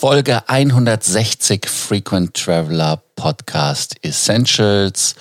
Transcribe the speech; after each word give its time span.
Folge 0.00 0.42
160 0.46 1.60
Frequent 1.66 2.32
Traveler 2.32 3.02
Podcast 3.16 3.96
Essentials. 4.02 5.14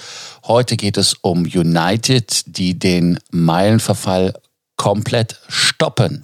Heute 0.48 0.78
geht 0.78 0.96
es 0.96 1.17
um 1.21 1.44
United, 1.44 2.44
die 2.46 2.79
den 2.79 3.20
Meilenverfall 3.29 4.31
komplett 4.78 5.36
stoppen. 5.50 6.23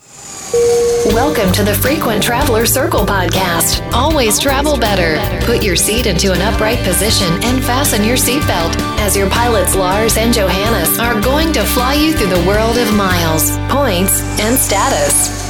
Welcome 1.07 1.51
to 1.51 1.65
the 1.65 1.73
Frequent 1.73 2.23
Traveler 2.23 2.65
Circle 2.65 3.05
podcast. 3.05 3.83
Always 3.91 4.39
travel 4.39 4.77
better. 4.77 5.19
Put 5.45 5.61
your 5.61 5.75
seat 5.75 6.05
into 6.05 6.31
an 6.31 6.41
upright 6.41 6.81
position 6.85 7.27
and 7.43 7.61
fasten 7.61 8.05
your 8.05 8.15
seatbelt 8.15 8.73
as 9.01 9.17
your 9.17 9.29
pilots 9.29 9.75
Lars 9.75 10.15
and 10.15 10.33
Johannes 10.33 10.97
are 10.97 11.19
going 11.19 11.51
to 11.51 11.65
fly 11.65 11.95
you 11.95 12.13
through 12.13 12.33
the 12.33 12.47
world 12.47 12.77
of 12.77 12.93
miles, 12.93 13.51
points, 13.67 14.23
and 14.39 14.57
status. 14.57 15.44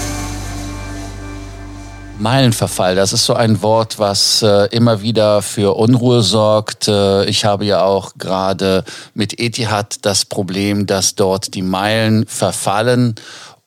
Meilenverfall, 2.20 2.96
das 2.96 3.14
ist 3.14 3.26
so 3.26 3.34
ein 3.34 3.62
Wort, 3.62 4.00
was 4.00 4.42
äh, 4.42 4.68
immer 4.72 5.02
wieder 5.02 5.42
für 5.42 5.76
Unruhe 5.76 6.22
sorgt. 6.22 6.88
Äh, 6.88 7.26
ich 7.26 7.44
habe 7.44 7.66
ja 7.66 7.84
auch 7.84 8.14
gerade 8.18 8.84
mit 9.14 9.40
Etihad 9.40 9.98
das 10.04 10.26
Problem, 10.26 10.86
dass 10.86 11.16
dort 11.16 11.54
die 11.54 11.62
Meilen 11.62 12.26
verfallen. 12.26 13.16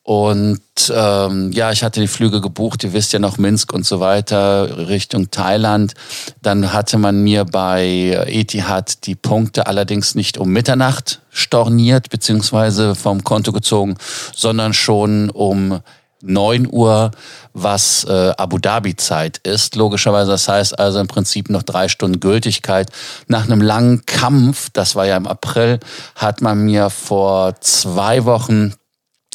Und 0.02 0.62
ähm, 0.90 1.52
ja, 1.52 1.70
ich 1.70 1.84
hatte 1.84 2.00
die 2.00 2.08
Flüge 2.08 2.40
gebucht, 2.40 2.82
ihr 2.82 2.94
wisst 2.94 3.12
ja 3.12 3.18
noch 3.18 3.36
Minsk 3.36 3.74
und 3.74 3.84
so 3.84 4.00
weiter, 4.00 4.88
Richtung 4.88 5.30
Thailand. 5.30 5.92
Dann 6.40 6.72
hatte 6.72 6.96
man 6.96 7.22
mir 7.22 7.44
bei 7.44 8.24
Etihad 8.26 9.06
die 9.06 9.16
Punkte 9.16 9.66
allerdings 9.66 10.14
nicht 10.14 10.38
um 10.38 10.48
Mitternacht 10.48 11.20
storniert, 11.30 12.08
beziehungsweise 12.08 12.94
vom 12.94 13.22
Konto 13.22 13.52
gezogen, 13.52 13.98
sondern 14.34 14.72
schon 14.72 15.28
um 15.28 15.80
9 16.22 16.68
Uhr, 16.70 17.10
was 17.52 18.04
äh, 18.04 18.32
Abu 18.36 18.58
Dhabi 18.58 18.96
Zeit 18.96 19.38
ist. 19.38 19.76
Logischerweise, 19.76 20.30
das 20.30 20.48
heißt 20.48 20.78
also 20.78 20.98
im 20.98 21.06
Prinzip 21.06 21.50
noch 21.50 21.62
drei 21.62 21.88
Stunden 21.88 22.20
Gültigkeit. 22.20 22.90
Nach 23.26 23.44
einem 23.44 23.60
langen 23.60 24.04
Kampf, 24.06 24.70
das 24.72 24.96
war 24.96 25.06
ja 25.06 25.16
im 25.16 25.26
April, 25.26 25.80
hat 26.14 26.40
man 26.40 26.64
mir 26.64 26.90
vor 26.90 27.60
zwei 27.60 28.24
Wochen 28.24 28.74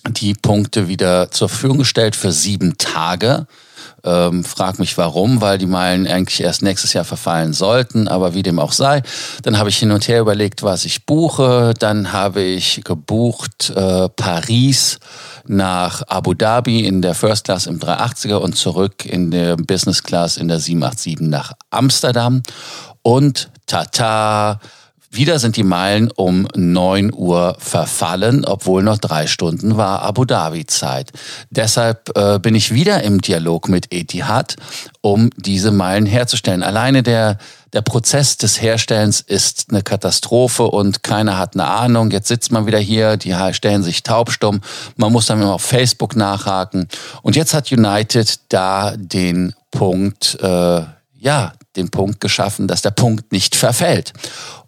die 0.09 0.33
Punkte 0.33 0.87
wieder 0.87 1.31
zur 1.31 1.49
Verfügung 1.49 1.79
gestellt 1.79 2.15
für 2.15 2.31
sieben 2.31 2.77
Tage. 2.77 3.47
Ähm, 4.03 4.43
frag 4.43 4.79
mich 4.79 4.97
warum, 4.97 5.41
weil 5.41 5.57
die 5.57 5.65
Meilen 5.65 6.07
eigentlich 6.07 6.41
erst 6.41 6.61
nächstes 6.61 6.93
Jahr 6.93 7.05
verfallen 7.05 7.53
sollten, 7.53 8.07
aber 8.07 8.33
wie 8.33 8.43
dem 8.43 8.59
auch 8.59 8.71
sei. 8.71 9.01
Dann 9.43 9.57
habe 9.57 9.69
ich 9.69 9.77
hin 9.77 9.91
und 9.91 10.07
her 10.07 10.21
überlegt, 10.21 10.63
was 10.63 10.85
ich 10.85 11.05
buche. 11.05 11.73
Dann 11.79 12.11
habe 12.11 12.41
ich 12.41 12.83
gebucht 12.83 13.71
äh, 13.75 14.09
Paris 14.09 14.99
nach 15.45 16.01
Abu 16.07 16.33
Dhabi 16.33 16.85
in 16.85 17.01
der 17.01 17.15
First 17.15 17.45
Class 17.45 17.67
im 17.67 17.79
380er 17.79 18.35
und 18.35 18.55
zurück 18.55 19.05
in 19.05 19.31
der 19.31 19.57
Business 19.57 20.03
Class 20.03 20.37
in 20.37 20.47
der 20.47 20.59
787 20.59 21.27
nach 21.29 21.53
Amsterdam. 21.69 22.43
Und 23.01 23.49
tata, 23.67 24.59
wieder 25.15 25.39
sind 25.39 25.57
die 25.57 25.63
Meilen 25.63 26.11
um 26.11 26.47
9 26.55 27.13
Uhr 27.13 27.55
verfallen, 27.59 28.45
obwohl 28.45 28.83
noch 28.83 28.97
drei 28.97 29.27
Stunden 29.27 29.77
war 29.77 30.01
Abu 30.01 30.25
Dhabi 30.25 30.65
Zeit. 30.65 31.11
Deshalb 31.49 32.17
äh, 32.17 32.39
bin 32.39 32.55
ich 32.55 32.73
wieder 32.73 33.03
im 33.03 33.21
Dialog 33.21 33.69
mit 33.69 33.93
Etihad, 33.93 34.55
um 35.01 35.29
diese 35.37 35.71
Meilen 35.71 36.05
herzustellen. 36.05 36.63
Alleine 36.63 37.03
der 37.03 37.37
der 37.73 37.81
Prozess 37.81 38.37
des 38.37 38.61
Herstellens 38.61 39.19
ist 39.19 39.65
eine 39.69 39.81
Katastrophe 39.81 40.63
und 40.63 41.01
keiner 41.01 41.39
hat 41.39 41.55
eine 41.55 41.65
Ahnung. 41.65 42.11
Jetzt 42.11 42.27
sitzt 42.27 42.51
man 42.51 42.67
wieder 42.67 42.77
hier, 42.77 43.17
die 43.17 43.35
stellen 43.51 43.81
sich 43.81 44.03
taubstumm. 44.03 44.61
Man 44.95 45.11
muss 45.11 45.25
dann 45.25 45.41
immer 45.41 45.55
auf 45.55 45.63
Facebook 45.63 46.15
nachhaken. 46.15 46.87
Und 47.23 47.35
jetzt 47.35 47.55
hat 47.55 47.71
United 47.71 48.39
da 48.49 48.93
den 48.95 49.53
Punkt, 49.71 50.37
äh, 50.39 50.81
ja, 51.17 51.53
den 51.75 51.89
Punkt 51.89 52.19
geschaffen, 52.19 52.67
dass 52.67 52.81
der 52.81 52.91
Punkt 52.91 53.31
nicht 53.31 53.55
verfällt. 53.55 54.13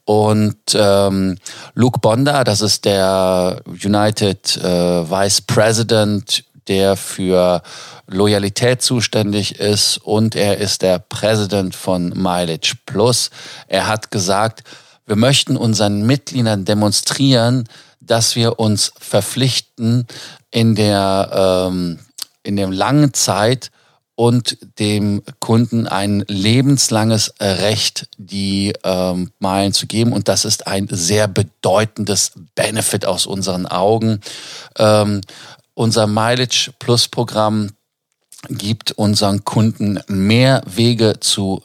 Und 0.05 0.57
ähm, 0.75 1.37
Luke 1.73 1.99
Bonda, 1.99 2.43
das 2.43 2.61
ist 2.61 2.85
der 2.85 3.61
United 3.65 4.57
äh, 4.57 5.09
Vice 5.09 5.41
President, 5.41 6.43
der 6.67 6.95
für 6.95 7.61
Loyalität 8.07 8.81
zuständig 8.81 9.59
ist 9.59 9.97
und 9.97 10.35
er 10.35 10.57
ist 10.57 10.81
der 10.81 10.99
Präsident 10.99 11.75
von 11.75 12.09
Mileage 12.09 12.75
Plus. 12.85 13.29
Er 13.67 13.87
hat 13.87 14.11
gesagt, 14.11 14.63
wir 15.07 15.15
möchten 15.15 15.57
unseren 15.57 16.05
Mitgliedern 16.05 16.65
demonstrieren, 16.65 17.67
dass 17.99 18.35
wir 18.35 18.59
uns 18.59 18.93
verpflichten 18.99 20.07
in 20.51 20.75
der 20.75 21.67
ähm, 21.69 21.99
in 22.43 22.55
der 22.55 22.67
langen 22.67 23.13
Zeit 23.13 23.71
und 24.15 24.57
dem 24.79 25.21
Kunden 25.39 25.87
ein 25.87 26.23
lebenslanges 26.27 27.33
Recht, 27.39 28.07
die 28.17 28.73
ähm, 28.83 29.31
Meilen 29.39 29.73
zu 29.73 29.87
geben. 29.87 30.13
Und 30.13 30.27
das 30.27 30.45
ist 30.45 30.67
ein 30.67 30.87
sehr 30.89 31.27
bedeutendes 31.27 32.31
Benefit 32.55 33.05
aus 33.05 33.25
unseren 33.25 33.65
Augen. 33.65 34.21
Ähm, 34.77 35.21
unser 35.73 36.07
Mileage 36.07 36.71
Plus 36.79 37.09
Programm 37.09 37.71
gibt 38.49 38.93
unseren 38.93 39.43
Kunden 39.43 39.99
mehr 40.07 40.61
Wege 40.65 41.19
zu 41.19 41.61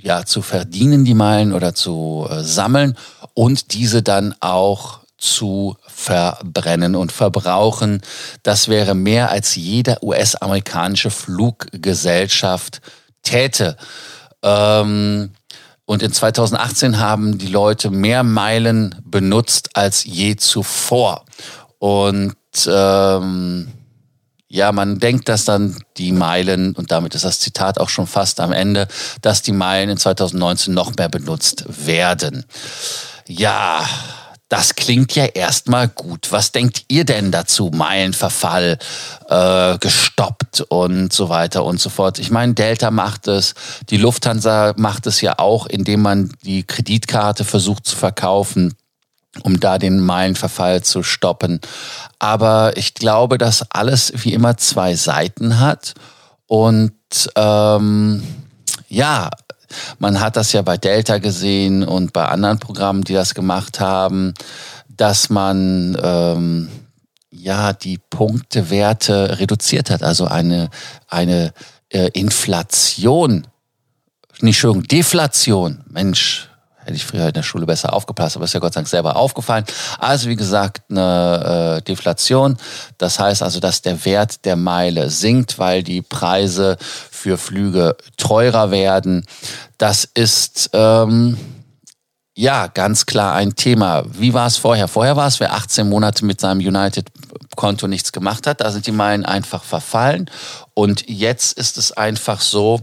ja, 0.00 0.24
zu 0.24 0.42
verdienen, 0.42 1.04
die 1.04 1.14
Meilen 1.14 1.52
oder 1.52 1.74
zu 1.74 2.26
äh, 2.30 2.44
sammeln 2.44 2.96
und 3.34 3.74
diese 3.74 4.00
dann 4.02 4.32
auch 4.38 5.00
zu 5.18 5.76
verbrennen 5.86 6.94
und 6.94 7.12
verbrauchen. 7.12 8.02
Das 8.42 8.68
wäre 8.68 8.94
mehr 8.94 9.30
als 9.30 9.56
jede 9.56 9.98
US-amerikanische 10.02 11.10
Fluggesellschaft 11.10 12.80
täte. 13.22 13.76
Ähm, 14.42 15.32
und 15.84 16.02
in 16.02 16.12
2018 16.12 16.98
haben 16.98 17.38
die 17.38 17.48
Leute 17.48 17.90
mehr 17.90 18.22
Meilen 18.22 18.94
benutzt 19.04 19.70
als 19.74 20.04
je 20.04 20.36
zuvor. 20.36 21.24
Und 21.78 22.36
ähm, 22.66 23.68
ja, 24.48 24.72
man 24.72 24.98
denkt, 24.98 25.28
dass 25.28 25.44
dann 25.44 25.76
die 25.98 26.12
Meilen, 26.12 26.74
und 26.74 26.90
damit 26.90 27.14
ist 27.14 27.24
das 27.24 27.38
Zitat 27.38 27.78
auch 27.78 27.90
schon 27.90 28.06
fast 28.06 28.40
am 28.40 28.52
Ende, 28.52 28.88
dass 29.20 29.42
die 29.42 29.52
Meilen 29.52 29.90
in 29.90 29.98
2019 29.98 30.72
noch 30.72 30.92
mehr 30.96 31.08
benutzt 31.08 31.64
werden. 31.86 32.46
Ja, 33.26 33.86
das 34.48 34.74
klingt 34.76 35.14
ja 35.14 35.26
erstmal 35.26 35.88
gut. 35.88 36.32
Was 36.32 36.52
denkt 36.52 36.84
ihr 36.88 37.04
denn 37.04 37.30
dazu? 37.30 37.70
Meilenverfall 37.72 38.78
äh, 39.28 39.78
gestoppt 39.78 40.62
und 40.62 41.12
so 41.12 41.28
weiter 41.28 41.64
und 41.64 41.80
so 41.80 41.90
fort. 41.90 42.18
Ich 42.18 42.30
meine, 42.30 42.54
Delta 42.54 42.90
macht 42.90 43.28
es, 43.28 43.54
die 43.90 43.98
Lufthansa 43.98 44.72
macht 44.76 45.06
es 45.06 45.20
ja 45.20 45.38
auch, 45.38 45.66
indem 45.66 46.02
man 46.02 46.32
die 46.44 46.62
Kreditkarte 46.62 47.44
versucht 47.44 47.86
zu 47.86 47.96
verkaufen 47.96 48.74
um 49.42 49.60
da 49.60 49.78
den 49.78 50.00
Meilenverfall 50.00 50.82
zu 50.82 51.02
stoppen. 51.02 51.60
Aber 52.18 52.76
ich 52.76 52.94
glaube, 52.94 53.38
dass 53.38 53.70
alles 53.70 54.12
wie 54.16 54.32
immer 54.32 54.56
zwei 54.56 54.94
Seiten 54.96 55.60
hat. 55.60 55.94
Und 56.46 56.92
ähm, 57.36 58.22
ja, 58.88 59.30
man 59.98 60.20
hat 60.20 60.36
das 60.36 60.52
ja 60.52 60.62
bei 60.62 60.76
Delta 60.76 61.18
gesehen 61.18 61.84
und 61.84 62.12
bei 62.12 62.24
anderen 62.26 62.58
Programmen, 62.58 63.02
die 63.02 63.14
das 63.14 63.34
gemacht 63.34 63.80
haben, 63.80 64.34
dass 64.88 65.30
man 65.30 65.96
ähm, 66.02 66.68
ja 67.30 67.72
die 67.72 67.98
Punktewerte 68.10 69.38
reduziert 69.38 69.90
hat, 69.90 70.02
also 70.02 70.26
eine 70.26 70.70
eine 71.06 71.52
äh, 71.90 72.10
Inflation, 72.12 73.46
nicht 74.40 74.58
schon 74.58 74.82
Deflation. 74.82 75.84
Mensch, 75.90 76.47
hätte 76.88 76.96
ich 76.96 77.04
früher 77.04 77.26
in 77.26 77.32
der 77.32 77.42
Schule 77.42 77.66
besser 77.66 77.92
aufgepasst, 77.92 78.36
aber 78.36 78.46
ist 78.46 78.54
ja 78.54 78.60
Gott 78.60 78.72
sei 78.72 78.78
Dank 78.80 78.88
selber 78.88 79.16
aufgefallen. 79.16 79.64
Also 79.98 80.28
wie 80.28 80.36
gesagt, 80.36 80.90
eine 80.90 81.78
äh, 81.78 81.82
Deflation. 81.82 82.56
Das 82.96 83.18
heißt 83.18 83.42
also, 83.42 83.60
dass 83.60 83.82
der 83.82 84.04
Wert 84.04 84.44
der 84.44 84.56
Meile 84.56 85.10
sinkt, 85.10 85.58
weil 85.58 85.82
die 85.82 86.02
Preise 86.02 86.78
für 86.80 87.36
Flüge 87.36 87.96
teurer 88.16 88.70
werden. 88.70 89.26
Das 89.76 90.04
ist 90.04 90.70
ähm, 90.72 91.36
ja 92.34 92.68
ganz 92.68 93.04
klar 93.04 93.34
ein 93.34 93.54
Thema. 93.54 94.04
Wie 94.06 94.32
war 94.32 94.46
es 94.46 94.56
vorher? 94.56 94.88
Vorher 94.88 95.16
war 95.16 95.28
es, 95.28 95.40
wer 95.40 95.52
18 95.52 95.88
Monate 95.88 96.24
mit 96.24 96.40
seinem 96.40 96.60
United-Konto 97.58 97.88
nichts 97.88 98.12
gemacht 98.12 98.46
hat, 98.46 98.60
da 98.60 98.70
sind 98.70 98.86
die 98.86 98.92
Meilen 98.92 99.24
einfach 99.24 99.64
verfallen. 99.64 100.30
Und 100.74 101.08
jetzt 101.08 101.58
ist 101.58 101.76
es 101.76 101.92
einfach 101.92 102.40
so, 102.40 102.80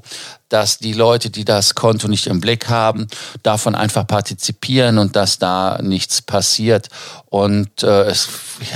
dass 0.50 0.78
die 0.78 0.94
Leute, 0.94 1.30
die 1.30 1.46
das 1.46 1.76
Konto 1.76 2.08
nicht 2.08 2.28
im 2.28 2.42
Blick 2.42 2.70
haben, 2.70 3.08
davon 3.42 3.74
einfach 3.74 4.06
partizipieren 4.06 4.98
und 4.98 5.16
dass 5.16 5.40
da 5.40 5.80
nichts 5.82 6.22
passiert. 6.22 6.90
Und 7.26 7.84
äh, 7.84 8.04
es 8.04 8.28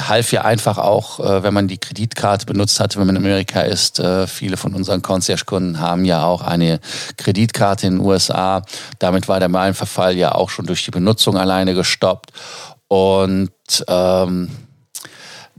half 0.07 0.31
ja 0.31 0.45
einfach 0.45 0.77
auch, 0.77 1.19
äh, 1.19 1.43
wenn 1.43 1.53
man 1.53 1.67
die 1.67 1.77
Kreditkarte 1.77 2.45
benutzt 2.45 2.79
hatte, 2.79 2.97
wenn 2.97 3.07
man 3.07 3.17
in 3.17 3.23
Amerika 3.23 3.61
ist. 3.61 3.99
Äh, 3.99 4.25
viele 4.25 4.57
von 4.57 4.73
unseren 4.73 5.01
Concierge-Kunden 5.01 5.79
haben 5.79 6.05
ja 6.05 6.23
auch 6.23 6.41
eine 6.41 6.79
Kreditkarte 7.17 7.87
in 7.87 7.97
den 7.97 8.05
USA. 8.05 8.63
Damit 8.99 9.27
war 9.27 9.39
der 9.39 9.49
Meilenverfall 9.49 10.15
ja 10.17 10.33
auch 10.33 10.49
schon 10.49 10.65
durch 10.65 10.85
die 10.85 10.91
Benutzung 10.91 11.37
alleine 11.37 11.75
gestoppt. 11.75 12.31
Und 12.87 13.51
ähm, 13.87 14.49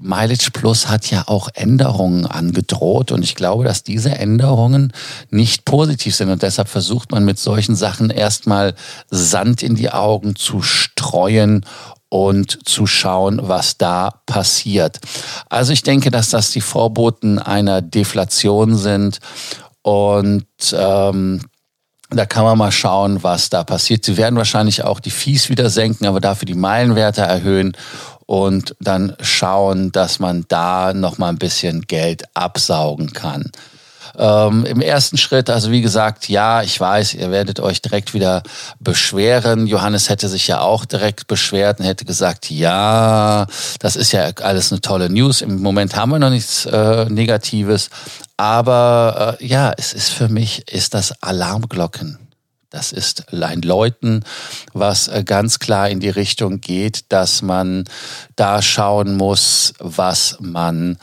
Mileage 0.01 0.51
Plus 0.53 0.89
hat 0.89 1.11
ja 1.11 1.25
auch 1.27 1.51
Änderungen 1.53 2.25
angedroht 2.25 3.13
und 3.13 3.23
ich 3.23 3.35
glaube, 3.35 3.65
dass 3.65 3.85
diese 3.85 4.11
Änderungen 4.11 4.93
nicht 5.29 5.67
positiv 5.67 6.17
sind 6.17 6.31
und 6.31 6.43
deshalb 6.43 6.69
versucht 6.69 7.13
man 7.13 7.25
mit 7.25 7.39
solchen 7.39 7.77
Sachen 7.77 8.09
erstmal 8.09 8.75
Sand 9.11 9.63
in 9.63 9.75
die 9.75 9.91
Augen 9.91 10.37
zu 10.37 10.63
streuen 10.63 11.67
und 12.09 12.67
zu 12.67 12.87
schauen, 12.87 13.41
was 13.43 13.77
da 13.77 14.23
passiert. 14.25 14.99
Also 15.51 15.73
ich 15.73 15.83
denke, 15.83 16.11
dass 16.11 16.31
das 16.31 16.51
die 16.51 16.63
Vorboten 16.63 17.39
einer 17.39 17.83
Deflation 17.83 18.77
sind 18.77 19.19
und 19.83 20.47
ähm, 20.73 21.43
da 22.13 22.27
kann 22.27 22.45
man 22.45 22.59
mal 22.59 22.73
schauen, 22.73 23.23
was 23.23 23.51
da 23.51 23.63
passiert. 23.63 24.05
Sie 24.05 24.17
werden 24.17 24.37
wahrscheinlich 24.37 24.83
auch 24.83 24.99
die 24.99 25.11
Fees 25.11 25.49
wieder 25.49 25.71
senken, 25.71 26.07
aber 26.07 26.21
dafür 26.21 26.47
die 26.47 26.55
Meilenwerte 26.55 27.21
erhöhen 27.21 27.77
und 28.31 28.77
dann 28.79 29.17
schauen, 29.21 29.91
dass 29.91 30.21
man 30.21 30.45
da 30.47 30.95
noch 30.95 31.19
mal 31.19 31.31
ein 31.31 31.39
bisschen 31.39 31.83
Geld 31.89 32.23
absaugen 32.35 33.13
kann. 33.13 33.51
Ähm, 34.17 34.65
Im 34.67 34.81
ersten 34.81 35.17
Schritt, 35.17 35.51
also 35.51 35.73
wie 35.73 35.81
gesagt, 35.81 36.29
ja, 36.29 36.63
ich 36.63 36.79
weiß, 36.79 37.15
ihr 37.15 37.33
werdet 37.33 37.59
euch 37.59 37.83
direkt 37.83 38.15
wieder 38.15 38.45
beschweren. 38.79 39.67
Johannes 39.67 40.09
hätte 40.09 40.29
sich 40.29 40.47
ja 40.47 40.61
auch 40.61 40.85
direkt 40.85 41.27
beschwert 41.27 41.81
und 41.81 41.87
hätte 41.87 42.05
gesagt, 42.05 42.51
ja, 42.51 43.49
das 43.81 43.97
ist 43.97 44.13
ja 44.13 44.31
alles 44.41 44.71
eine 44.71 44.81
tolle 44.81 45.11
News. 45.11 45.43
Im 45.43 45.61
Moment 45.61 45.97
haben 45.97 46.11
wir 46.13 46.21
noch 46.21 46.31
nichts 46.31 46.67
äh, 46.67 47.07
Negatives, 47.07 47.91
aber 48.37 49.39
äh, 49.41 49.45
ja, 49.45 49.73
es 49.77 49.93
ist 49.93 50.11
für 50.11 50.29
mich, 50.29 50.71
ist 50.73 50.95
das 50.95 51.21
Alarmglocken. 51.21 52.30
Das 52.71 52.93
ist 52.93 53.33
ein 53.33 53.63
Läuten, 53.63 54.25
was 54.73 55.09
äh, 55.09 55.25
ganz 55.25 55.59
klar 55.59 55.91
in 55.91 55.99
die 55.99 56.09
Richtung 56.09 56.61
geht, 56.61 57.11
dass 57.13 57.43
man 57.43 57.85
da 58.37 58.63
schauen 58.63 59.17
muss, 59.17 59.75
was 59.81 60.37
man 60.41 60.97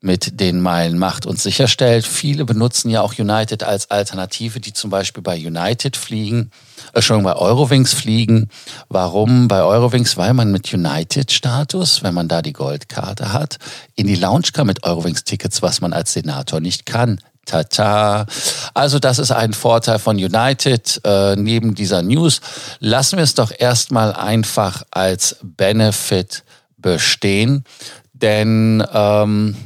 mit 0.00 0.38
den 0.38 0.60
Meilen 0.60 0.96
macht 0.96 1.26
und 1.26 1.40
sicherstellt. 1.40 2.06
Viele 2.06 2.44
benutzen 2.44 2.88
ja 2.88 3.02
auch 3.02 3.18
United 3.18 3.64
als 3.64 3.90
Alternative, 3.90 4.60
die 4.60 4.72
zum 4.72 4.90
Beispiel 4.90 5.24
bei 5.24 5.36
United 5.36 5.96
fliegen, 5.96 6.52
äh, 6.92 7.02
schon 7.02 7.24
bei 7.24 7.34
Eurowings 7.34 7.94
fliegen. 7.94 8.48
Warum 8.88 9.48
bei 9.48 9.64
Eurowings? 9.64 10.16
Weil 10.16 10.34
man 10.34 10.52
mit 10.52 10.72
United-Status, 10.72 12.04
wenn 12.04 12.14
man 12.14 12.28
da 12.28 12.42
die 12.42 12.52
Goldkarte 12.52 13.32
hat, 13.32 13.58
in 13.96 14.06
die 14.06 14.14
Lounge 14.14 14.50
kann 14.52 14.68
mit 14.68 14.84
Eurowings-Tickets, 14.84 15.62
was 15.62 15.80
man 15.80 15.92
als 15.92 16.12
Senator 16.12 16.60
nicht 16.60 16.86
kann. 16.86 17.20
Tata. 17.48 18.26
Also 18.74 18.98
das 18.98 19.18
ist 19.18 19.32
ein 19.32 19.52
Vorteil 19.52 19.98
von 19.98 20.16
United. 20.16 21.00
Äh, 21.04 21.36
neben 21.36 21.74
dieser 21.74 22.02
News 22.02 22.40
lassen 22.78 23.16
wir 23.16 23.24
es 23.24 23.34
doch 23.34 23.50
erstmal 23.56 24.12
einfach 24.12 24.84
als 24.90 25.36
Benefit 25.42 26.44
bestehen. 26.76 27.64
Denn 28.12 28.86
ähm, 28.92 29.56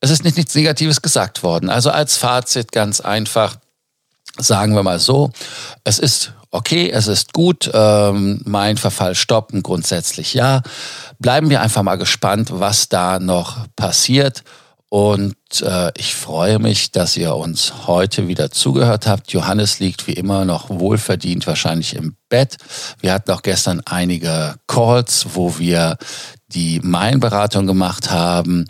es 0.00 0.10
ist 0.10 0.24
nicht 0.24 0.36
nichts 0.36 0.54
Negatives 0.54 1.02
gesagt 1.02 1.42
worden. 1.42 1.68
Also 1.68 1.90
als 1.90 2.16
Fazit 2.16 2.72
ganz 2.72 3.00
einfach, 3.00 3.56
sagen 4.38 4.74
wir 4.74 4.82
mal 4.82 4.98
so, 4.98 5.30
es 5.84 5.98
ist 5.98 6.32
okay, 6.50 6.90
es 6.90 7.06
ist 7.06 7.32
gut, 7.32 7.70
ähm, 7.72 8.40
mein 8.44 8.76
Verfall 8.76 9.14
stoppen, 9.14 9.62
grundsätzlich 9.62 10.34
ja. 10.34 10.62
Bleiben 11.18 11.50
wir 11.50 11.60
einfach 11.62 11.82
mal 11.82 11.96
gespannt, 11.96 12.50
was 12.52 12.88
da 12.88 13.18
noch 13.18 13.66
passiert. 13.74 14.44
Und 14.92 15.62
äh, 15.62 15.90
ich 15.96 16.14
freue 16.14 16.58
mich, 16.58 16.92
dass 16.92 17.16
ihr 17.16 17.34
uns 17.34 17.86
heute 17.86 18.28
wieder 18.28 18.50
zugehört 18.50 19.06
habt. 19.06 19.32
Johannes 19.32 19.78
liegt 19.78 20.06
wie 20.06 20.12
immer 20.12 20.44
noch 20.44 20.68
wohlverdient 20.68 21.46
wahrscheinlich 21.46 21.96
im 21.96 22.14
Bett. 22.28 22.58
Wir 23.00 23.14
hatten 23.14 23.30
auch 23.30 23.40
gestern 23.40 23.80
einige 23.86 24.56
Calls, 24.66 25.28
wo 25.32 25.58
wir 25.58 25.96
die 26.48 26.78
Meilenberatung 26.80 27.66
gemacht 27.66 28.10
haben. 28.10 28.66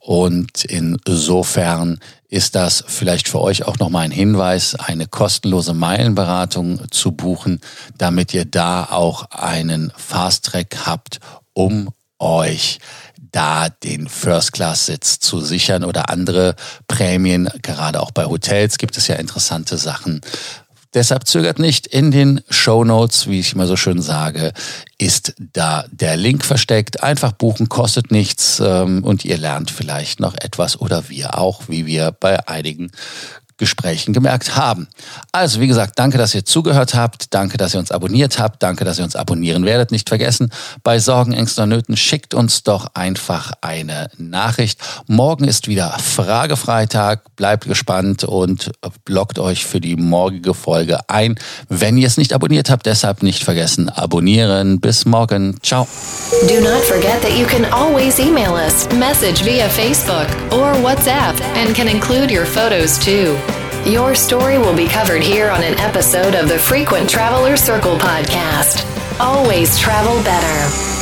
Und 0.00 0.64
insofern 0.64 2.00
ist 2.26 2.54
das 2.54 2.82
vielleicht 2.86 3.28
für 3.28 3.42
euch 3.42 3.66
auch 3.66 3.78
nochmal 3.78 4.06
ein 4.06 4.12
Hinweis, 4.12 4.76
eine 4.76 5.06
kostenlose 5.06 5.74
Meilenberatung 5.74 6.90
zu 6.90 7.12
buchen, 7.12 7.60
damit 7.98 8.32
ihr 8.32 8.46
da 8.46 8.84
auch 8.84 9.30
einen 9.30 9.92
Fast 9.94 10.46
Track 10.46 10.86
habt, 10.86 11.20
um 11.52 11.90
euch 12.18 12.78
da 13.18 13.68
den 13.68 14.08
First-Class-Sitz 14.08 15.18
zu 15.20 15.40
sichern 15.40 15.84
oder 15.84 16.10
andere 16.10 16.54
Prämien. 16.88 17.48
Gerade 17.62 18.00
auch 18.00 18.10
bei 18.10 18.24
Hotels 18.24 18.78
gibt 18.78 18.96
es 18.96 19.08
ja 19.08 19.16
interessante 19.16 19.76
Sachen, 19.78 20.20
Deshalb 20.96 21.26
zögert 21.26 21.58
nicht, 21.58 21.86
in 21.86 22.10
den 22.10 22.40
Show 22.48 22.82
Notes, 22.82 23.26
wie 23.26 23.40
ich 23.40 23.52
immer 23.52 23.66
so 23.66 23.76
schön 23.76 24.00
sage, 24.00 24.54
ist 24.96 25.34
da 25.38 25.84
der 25.90 26.16
Link 26.16 26.42
versteckt. 26.42 27.02
Einfach 27.02 27.32
buchen, 27.32 27.68
kostet 27.68 28.10
nichts 28.10 28.60
ähm, 28.60 29.04
und 29.04 29.22
ihr 29.22 29.36
lernt 29.36 29.70
vielleicht 29.70 30.20
noch 30.20 30.34
etwas 30.34 30.80
oder 30.80 31.10
wir 31.10 31.38
auch, 31.38 31.64
wie 31.68 31.84
wir 31.84 32.12
bei 32.12 32.48
einigen 32.48 32.92
Gesprächen 33.58 34.12
gemerkt 34.12 34.56
haben. 34.56 34.86
Also, 35.32 35.60
wie 35.60 35.66
gesagt, 35.66 35.98
danke, 35.98 36.18
dass 36.18 36.34
ihr 36.34 36.44
zugehört 36.44 36.94
habt. 36.94 37.32
Danke, 37.32 37.56
dass 37.56 37.74
ihr 37.74 37.80
uns 37.80 37.90
abonniert 37.90 38.38
habt. 38.38 38.62
Danke, 38.62 38.84
dass 38.84 38.98
ihr 38.98 39.04
uns 39.04 39.16
abonnieren 39.16 39.64
werdet. 39.64 39.90
Nicht 39.90 40.08
vergessen, 40.08 40.50
bei 40.82 40.98
Sorgen, 40.98 41.32
Ängsten 41.32 41.64
und 41.64 41.70
Nöten 41.70 41.96
schickt 41.96 42.34
uns 42.34 42.62
doch 42.62 42.88
einfach 42.94 43.52
eine 43.62 44.10
Nachricht. 44.18 44.80
Morgen 45.06 45.44
ist 45.44 45.68
wieder 45.68 45.96
Fragefreitag. 45.98 47.20
Bleibt 47.36 47.66
gespannt 47.66 48.24
und 48.24 48.72
blockt 49.04 49.38
euch 49.38 49.64
für 49.64 49.80
die 49.80 49.96
morgige 49.96 50.52
Folge 50.52 51.08
ein. 51.08 51.36
Wenn 51.68 51.96
ihr 51.96 52.06
es 52.06 52.18
nicht 52.18 52.32
abonniert 52.32 52.70
habt, 52.70 52.86
deshalb 52.86 53.22
nicht 53.22 53.42
vergessen, 53.42 53.88
abonnieren. 53.88 54.80
Bis 54.80 55.06
morgen. 55.06 55.56
Ciao. 55.62 55.88
Do 56.48 56.60
not 56.60 56.82
forget 56.82 57.22
that 57.22 57.32
you 57.38 57.46
can 57.46 57.64
always 57.72 58.18
email 58.18 58.52
us, 58.52 58.86
message 58.98 59.44
via 59.44 59.68
Facebook 59.68 60.28
or 60.52 60.74
WhatsApp, 60.82 61.40
and 61.56 61.74
can 61.74 61.88
include 61.88 62.30
your 62.30 62.44
photos 62.44 62.98
too. 62.98 63.36
Your 63.86 64.16
story 64.16 64.58
will 64.58 64.74
be 64.74 64.88
covered 64.88 65.22
here 65.22 65.48
on 65.48 65.62
an 65.62 65.78
episode 65.78 66.34
of 66.34 66.48
the 66.48 66.58
Frequent 66.58 67.08
Traveler 67.08 67.56
Circle 67.56 67.96
podcast. 67.98 68.84
Always 69.20 69.78
travel 69.78 70.20
better. 70.24 70.95